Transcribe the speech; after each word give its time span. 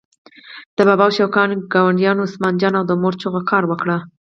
د 0.75 0.77
بابا 0.87 1.07
شوقیانو 1.17 1.63
ګاونډي 1.73 2.05
عثمان 2.25 2.53
جان 2.61 2.73
او 2.79 2.85
د 2.87 2.91
مور 3.01 3.13
چغو 3.21 3.41
کار 3.51 3.63
وکړ. 3.67 3.87